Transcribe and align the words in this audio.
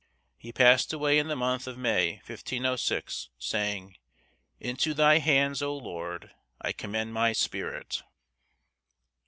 He 0.39 0.51
passed 0.51 0.93
away 0.93 1.19
in 1.19 1.27
the 1.27 1.35
month 1.35 1.67
of 1.67 1.77
May, 1.77 2.13
1506, 2.25 3.29
saying: 3.37 3.97
"Into 4.59 4.95
thy 4.95 5.19
hands, 5.19 5.61
O 5.61 5.77
Lord, 5.77 6.31
I 6.59 6.71
commend 6.71 7.13
my 7.13 7.33
spirit." 7.33 8.01